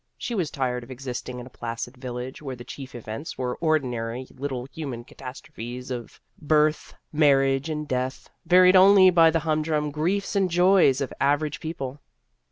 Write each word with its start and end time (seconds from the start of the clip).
She 0.17 0.33
was 0.33 0.49
tired 0.49 0.81
of 0.83 0.89
existing 0.89 1.39
in 1.39 1.45
a 1.45 1.51
placid 1.51 1.95
village, 1.95 2.41
where 2.41 2.55
the 2.55 2.63
chief 2.63 2.95
events 2.95 3.37
were 3.37 3.57
ordinary 3.57 4.25
little 4.33 4.65
human 4.73 5.03
catastrophes 5.03 5.91
of 5.91 6.19
birth, 6.41 6.95
marriage, 7.13 7.69
and 7.69 7.87
death, 7.87 8.27
varied 8.43 8.75
only 8.75 9.11
by 9.11 9.29
the 9.29 9.41
humdrum 9.41 9.91
griefs 9.91 10.35
and 10.35 10.49
joys 10.49 11.01
of 11.01 11.13
average 11.21 11.59
peo 11.59 11.73
ple. 11.73 12.01